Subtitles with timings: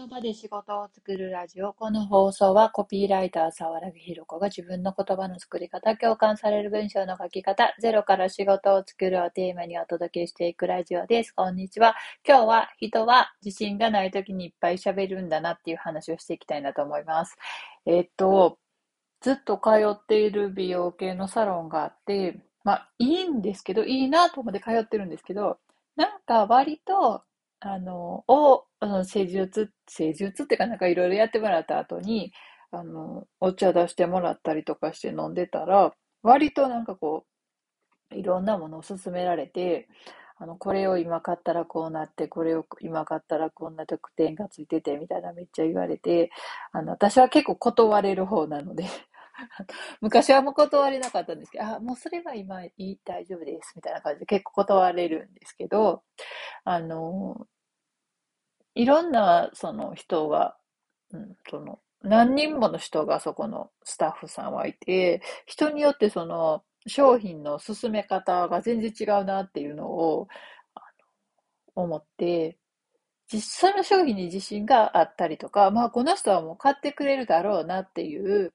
[0.00, 1.74] 言葉で仕事を作るラジオ。
[1.74, 11.32] この放送はコピーライター沢良ひろ子が自分の言葉の作り方、共感される文章の書き方、ゼロから仕事を作るをテーマにお届けしていくラジオです。
[11.32, 11.94] こんにちは。
[12.26, 17.36] 今日は人は自信がない時にいっぱい喋るんだなっていう話をしていきたいなと思います。
[17.84, 18.58] えっと、
[19.20, 25.58] ずっと通っている美容系のサロンがあって、まあいいんですけど、いいなと思って通ってるんですけど、
[25.96, 27.22] なんか割と
[27.60, 32.32] あの、を、あの、施術、施術っていうかなんかいろいろやってもらった後に、
[32.70, 37.26] あの、お茶出してもらったりとかして飲んでたら、割となんかこ
[38.12, 39.88] う、いろんなものを勧められて、
[40.38, 46.30] あの、これを今買ったらこうなって、これを今買ったらこんな特典がついてて、みたいなめっちゃ言われて、
[46.72, 48.84] あの、私は結構断れる方なので
[50.00, 56.02] 昔はもう断れなかったんですけど、あ、もうそれは今いい、大丈夫です、みたいな感じで結構断れるんですけど、
[56.64, 57.46] あの、
[58.74, 60.56] いろんなその人が、
[61.12, 70.28] うん、その、何人もの人がそこのスタッフさんはいて、人によってその商品の進め方が全然違うなっていうのを
[71.74, 72.58] 思って、
[73.32, 78.52] 実際の商品に自信があったりとか、まあこの人はもう買ってくれるだろうなっていう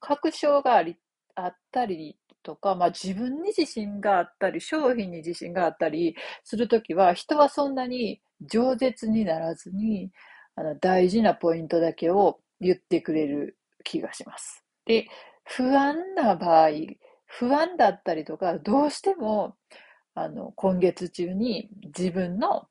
[0.00, 0.96] 確証があり、
[1.34, 8.20] あったりとか、まあ自分に自信があったり、商品に自信があったりするときは、人はそんなに
[8.52, 10.10] 饒舌にならずに、
[10.56, 14.64] あの、大事なポイントだけを言ってくれる気がします。
[14.86, 15.08] で、
[15.44, 16.70] 不安な場合、
[17.26, 19.56] 不安だったりとか、どうしても、
[20.14, 22.68] あの、今月中に自分の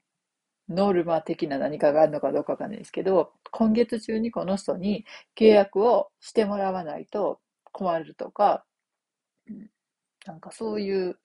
[0.69, 5.05] ノルマ的な何かがあるのかどうかわかんないですけど、今月中にこの人に
[5.37, 7.39] 契約をしてもらわないと
[7.71, 8.65] 困るとか、
[10.25, 11.17] なんかそういう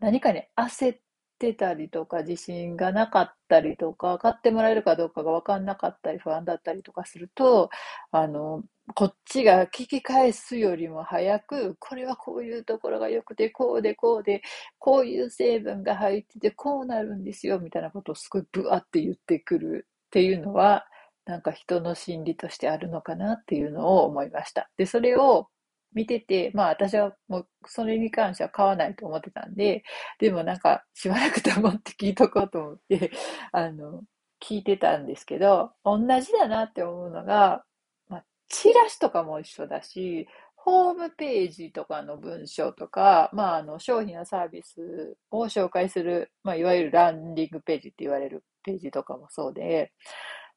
[0.00, 0.98] 何かに焦っ
[1.38, 7.70] てたりとか、自信がなかったりとか、買ってもらえるかどうかが分かんなかったり、不安だったりとかすると、
[8.10, 8.62] あの、
[8.94, 14.42] こっちが聞き返すよりも早く、これはこういうところが良くて、こうでこうで、
[14.78, 20.84] こういう成分が入ってて、こうなるんですよ、みたいなことをすごいブワって言ってくるっていうのは、
[21.24, 24.68] なんか人の心理としてあるのかなっていうのを思いました。
[24.76, 25.48] で、それを
[25.94, 29.84] 見てて、まあ私はもうそれに関しては買わないと思ってたんで、
[30.18, 33.10] でもなんかしばらく黙って聞いとこうと思って、
[33.52, 34.02] あの、
[34.40, 37.64] 聞いてたんですけど、同じだなって思うのが、
[38.08, 40.26] まあ、チラシとかも一緒だし、
[40.56, 49.92] ホームページとかの文章とか、まあ、あの、商品やサービスを紹介する、まあ、いわゆるランディングページって言われるページとかもそうで、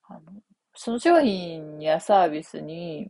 [0.08, 0.22] あの、
[0.76, 3.10] その商品やサービスに、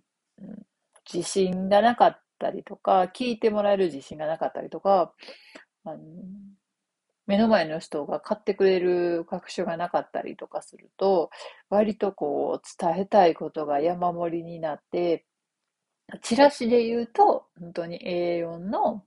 [1.11, 5.13] 自信がなかったりとか、聞いてもらえる自信がなかったりとか、
[5.85, 5.99] あの
[7.27, 11.29] 目の前の人が買ってくれる確証がなかったりとかすると、
[11.69, 15.25] 割とこう伝えたいことが山盛りになって、
[16.21, 19.05] チラシで言うと、本当に A4 の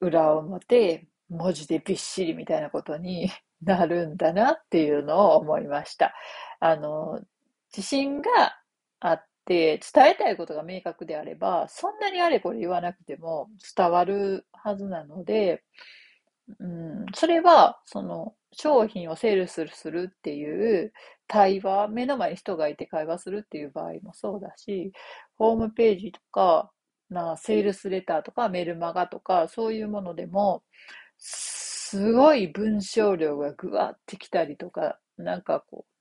[0.00, 3.30] 裏表、文字でびっしりみたいなことに
[3.62, 6.14] なるんだなっていうのを思いました。
[6.60, 7.20] あの、
[7.74, 8.30] 自信が
[9.00, 15.62] あっで、伝えたいことが明確であれば、そんなにあれこれ言わなくても伝わるはずなので、
[16.60, 20.92] うん、それは、その、商品をセールスするっていう
[21.26, 24.92] 対話、目の前に人がいて会話するっていう場合もそうだし、
[25.36, 26.70] ホームページとか、
[27.10, 30.62] な、セールスレターとかメルマガとか、そういうものでも、
[31.18, 35.93] すごい文章量がぐわってきたりとか、なんかこう、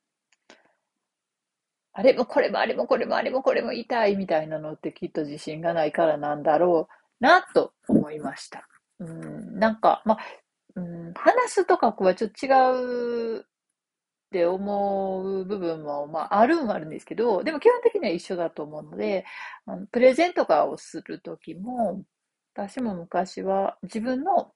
[1.93, 6.89] あれもこれもあれもこれもあれもこれも痛いみたいなのってきっと自信がないからなんだろ
[7.21, 8.67] うなと思いました。
[8.99, 10.19] うん、なんか、まあ、
[10.75, 12.49] うん、話すとかはちょっと違
[13.37, 13.43] うっ
[14.31, 19.25] て思う部分も、まあ、あるんはあるんですけど、でも基本的には一緒だと思うので、
[19.67, 22.03] あのプレゼントかをするときも、
[22.55, 24.51] 私も昔は自分の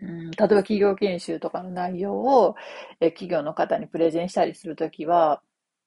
[0.00, 2.56] うん、例えば企業研修とかの内容を
[3.00, 5.42] え企業の方にプレゼンしたりするときは、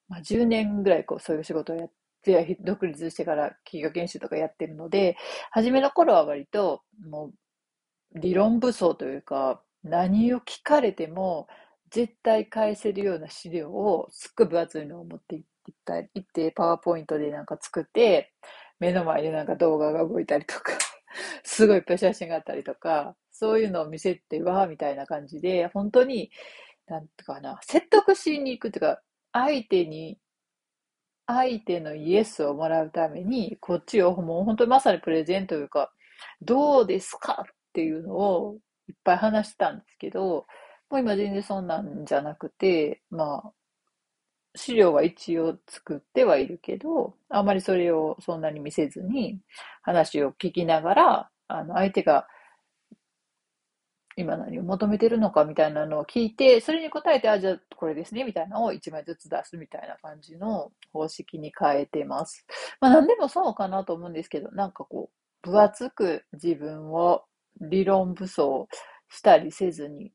[0.07, 1.91] まあ、10年ぐらいこうそういう仕事をやっ
[2.23, 5.17] て、独立してから企業研修とかやってるので、
[5.51, 7.27] 初めの頃は割とも
[8.15, 11.47] う理論武装というか、何を聞かれても
[11.91, 15.43] 絶対返せるような資料をすっごい分厚いのを持っていっ
[15.85, 18.33] たいって、パワーポイントでなんか作って、
[18.79, 20.73] 目の前でなんか動画が動いたりとか
[21.43, 26.31] すごいいっぱい写真があったりとか、そういうのを見せて、わーみたいな感じで、本当に、
[26.87, 29.01] なんていうかな、説得しに行くっていうか、
[29.35, 30.17] 相手に、
[31.27, 35.91] 相手のイエスをもらうために、こっちをもう本当にまさにプレゼントというか、
[36.41, 40.45] どうですかっていうのをいっぱい話したんですけど、
[40.89, 43.51] もう今全然そんなんじゃなくて、まあ、
[44.55, 49.41] 資料は一応作ってはいるけど、あまりそれをそんなに見せずに、
[49.81, 52.25] 話を聞きながら、あの、相手が
[54.17, 62.45] 今何を求めてるのかみたいなのを聞いて、それに答えて、あ、じゃあこれですね、みたいなのを1枚ずつ出すみたいな感じの方式に変えてます。
[62.79, 65.09] まあ何でもそうかなと思うんですけど、なんかこ
[65.43, 67.23] う、分厚く自分を
[67.59, 68.67] 理論武装
[69.09, 70.13] したりせずに、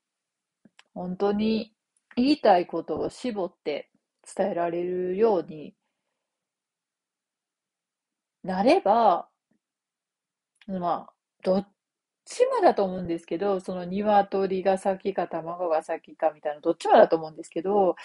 [0.95, 1.75] 本当に
[2.17, 3.91] 言いたいことを絞って
[4.37, 5.75] 伝えられるように
[8.43, 9.29] なれば、
[10.67, 11.13] まあ、
[11.43, 11.69] どっ
[12.25, 17.97] ちもだと思うんですけど、その鶏が先か卵が先かみたいな、どっちもだと思うんですけど、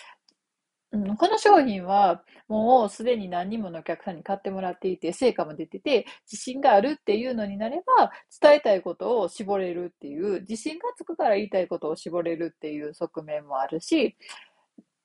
[0.92, 14.16] この商品はもうすでに何人ものお客さんに買ってもらっていて、成果も出てて、自信があるっていうのになれば、伝えたいことを絞れるっていう、自信がつくから言いたいことを絞れるっていう側面もあるし、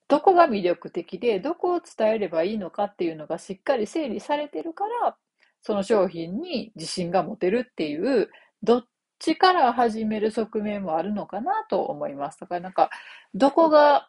[0.07, 5.17] どこが魅力的で、どこを伝えればいいのかっていうのがしっかり整理されてるから、
[5.63, 8.31] その商品に自信が持てるっていう、
[8.63, 8.85] どっ
[9.21, 12.41] ちから始める側面もあるのかなと思います。
[12.41, 12.91] だからなんか、
[13.35, 14.09] どこが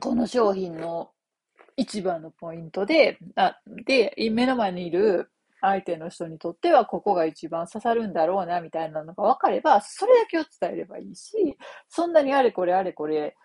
[0.00, 1.10] この商品の
[1.76, 5.30] 一番のポイントで、あで、目の前にいる
[5.60, 11.56] 相手の人にとってはここが一番刺さるんだろうなみたいなのが分かれば、それだけを伝えればいいし、
[11.88, 13.36] そんなにあれこれあれこれ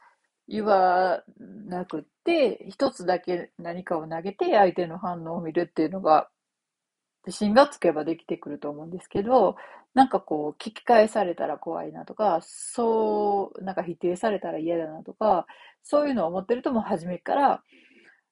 [0.47, 6.29] 言わなくって、一つだけ何かを投げて相手の反応を見るっていうのが
[7.25, 9.55] 自信がつけばできてくると思うんですけど、
[9.93, 15.45] なんかこう、聞き返されたら怖いなとか、そう、なんか否定されたら嫌だなとか、
[15.83, 17.63] そういうのを思ってるともう初めから、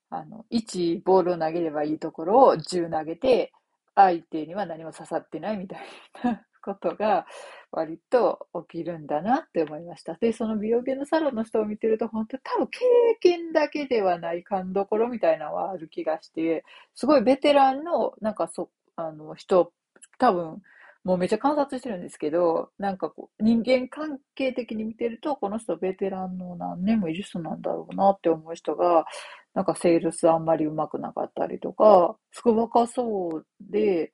[0.09, 3.53] あの、1ボールを投げればいいところを10投げて、
[3.95, 5.79] 相手には何も刺さってないみたい
[6.23, 7.25] なことが
[7.71, 10.15] 割と起きるんだなって思いました。
[10.15, 12.79] で、その美容系のサロンの人を見てると、本当多分経
[13.19, 16.63] 験だけではない勘どころみたいなのはある気がして、
[16.95, 19.73] すごいベテランの、なんかそ、あの人、
[20.19, 20.61] 多分、
[21.03, 29.05] もうめっちゃ観察してるんですけど、なんかこう、人間関係的に見てると、この人ベテランの何年もいる人なんだろうなって思う人が、
[29.53, 34.13] なんかセールスあんまりうまくなかったりとか、すごい若そうで、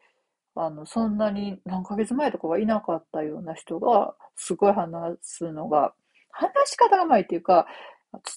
[0.56, 5.94] あの、そんなに何ヶ月前とかはいなかったような人が、すごい話すのが、
[6.32, 7.68] 話し方がうまいっていうか、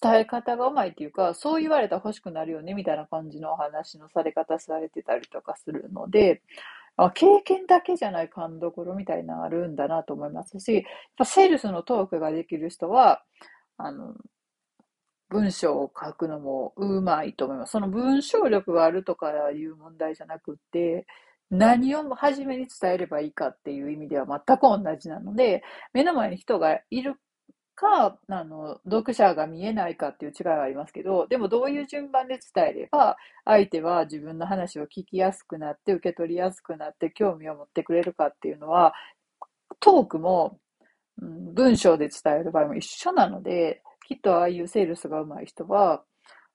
[0.02, 6.42] 伝え方がうまいっていうか、そう言われたら欲しくなるよねみたいな感じのお話のされ方されてたりとかするので、
[7.14, 10.82] 経験だけじゃない勘どころみたいなのあるんだなと思いますし、やっ
[11.16, 13.22] ぱセールスのトークができる人は、
[13.78, 14.14] あの、
[15.30, 17.70] 文章を書くのもうまいと思います。
[17.70, 21.06] その文章力があるとかいう問題じゃなくて、
[21.50, 25.62] 何を初めに伝えればいいかっていう意味では全く同じなので、
[25.92, 27.14] 目の前に人がいる
[27.80, 33.16] か、あの、読者が見えないかっていう違いはありますけど、でもどういう順番で伝えれば、
[33.46, 38.92] 相手は自分の話を聞きやすくなって、受け取りやすくなって、興味を持ってくれるかっていうのは、
[39.80, 40.58] トークも、
[41.22, 46.04] うん、文章で伝える場合も一緒なので、きっとああいうセールスが上手い人は、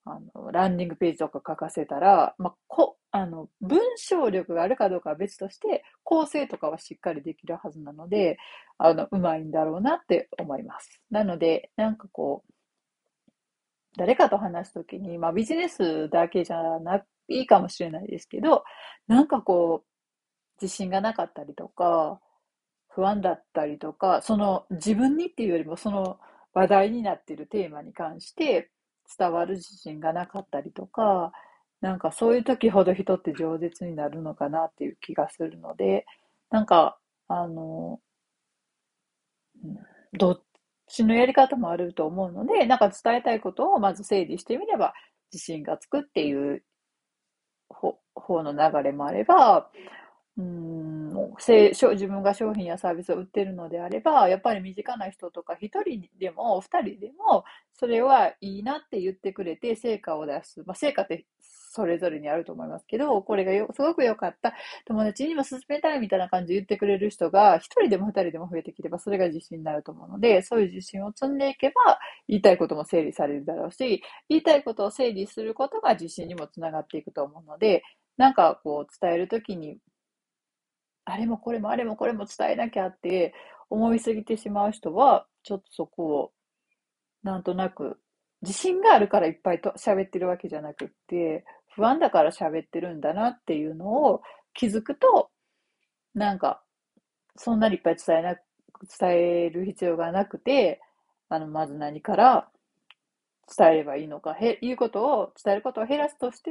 [0.04, 8.36] あの、ランディングページとか書かせたら、まあ、こ、あの、文章力があるかどうかは別として、構成とかはしっかりできるはずなので、
[8.76, 11.02] あの、うまいんだろうなって思います。
[11.10, 12.52] なので、なんかこう、
[13.96, 18.64] 誰かと話すときに、まあビジネスだけじゃないかもしれないですけど、
[19.08, 22.20] なんかこう、自信がなかったりとか、
[22.88, 26.18] 不安だったりとか、その自分にっていうよりもその
[26.52, 28.70] 話題になっているテーマに関して
[29.18, 31.32] 伝わる自信がなかったりとか、
[31.80, 36.06] なんかそういう時ほど人って饒舌になるのかなっていう気がするので、
[36.50, 38.00] なんか、あの、
[40.12, 40.42] どっ
[40.86, 44.94] ちのやり方もあると思うので、なんか伝えたいことをまず整理してみれば
[45.32, 46.62] 自信がつくっていう
[47.68, 49.70] 方の流れもあれば、
[50.36, 51.05] うん、
[51.38, 57.44] 自分が商品やサービスを売ってるのであれば、やっぱり身近な人とか1人でも2人でも、
[57.74, 60.62] それはいいなって言ってくれて成果を出す。
[60.66, 61.26] まあ、成果って
[61.76, 64.54] それぞれにあると思いますけど、これがよすごく良かった、
[64.86, 77.82] 友達にも勧めたいみたいな感じで言ってくれる人が、1人でも2人でも増えてきれば、それが自信になると思うので、そういう自信を積んでいけば、言いたいことも整理されるだろうし、言いたいことを整理することが自信にもつながっていくと思うので、
[78.16, 79.76] なんかこう伝えるときに
[81.06, 83.32] あれもこれもあれもこれも伝えなきゃって
[83.70, 86.32] 思いすぎてしまう人は、ちょっとそこを、
[87.22, 87.98] なんとなく、
[88.42, 91.44] 自信があるからいっぱいと喋ってるわけじゃなくって、
[91.74, 94.22] 不安だから喋ってるんだなっていうのを
[94.54, 95.30] 気づくと、
[96.14, 96.62] なんか、
[97.36, 98.36] そんなにいっぱい伝えな、
[99.00, 99.10] 伝
[99.46, 100.80] える必要がなくて、
[101.28, 102.48] あの、まず何から
[103.56, 106.50] 伝えればいいのか、へいうことを、伝えることを減らすとして、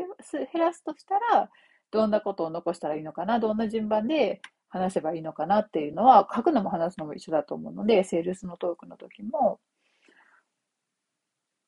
[0.53, 1.49] 減らすとしたら、
[1.91, 9.59] どんなことを残したらいいのかな、どんな順番で話せばいいのかなっていうのは、書くのも話すのも一緒だと思うので、セールスのトークの時も、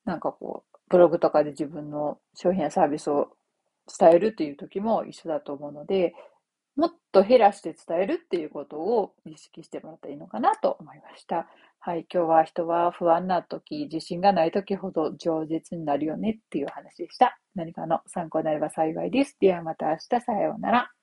[0.06, 3.30] なんかこう、ブログとかで自分の商品やサービスを
[4.00, 6.14] 伝えるっていう時も一緒だと思うので、
[6.78, 11.48] もっと減らして伝えるっていうことを意識してもらったらいいのかなと思いました。
[11.80, 17.38] はい、今日は人は不安な時、自信がない時ほど饒舌になるよねっていう話でした。
[17.56, 19.36] 何かの参考になれば幸いです。
[19.40, 20.97] ではまた明日、さようなら。